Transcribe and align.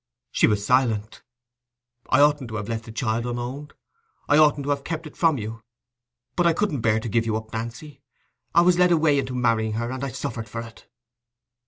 She 0.31 0.47
was 0.47 0.65
silent. 0.65 1.21
"I 2.09 2.21
oughtn't 2.21 2.47
to 2.49 2.55
have 2.55 2.67
left 2.67 2.85
the 2.85 2.91
child 2.91 3.27
unowned: 3.27 3.75
I 4.27 4.35
oughtn't 4.35 4.63
to 4.63 4.71
have 4.71 4.83
kept 4.83 5.05
it 5.05 5.15
from 5.15 5.37
you. 5.37 5.61
But 6.35 6.47
I 6.47 6.53
couldn't 6.53 6.81
bear 6.81 6.99
to 6.99 7.07
give 7.07 7.27
you 7.27 7.37
up, 7.37 7.53
Nancy. 7.53 8.01
I 8.55 8.61
was 8.61 8.79
led 8.79 8.91
away 8.91 9.19
into 9.19 9.35
marrying 9.35 9.73
her—I 9.73 10.09
suffered 10.09 10.49
for 10.49 10.61
it." 10.61 10.89